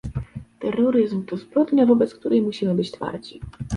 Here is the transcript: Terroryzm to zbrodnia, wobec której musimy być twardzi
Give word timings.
Terroryzm 0.59 1.25
to 1.25 1.37
zbrodnia, 1.37 1.85
wobec 1.85 2.15
której 2.15 2.41
musimy 2.41 2.75
być 2.75 2.91
twardzi 2.91 3.39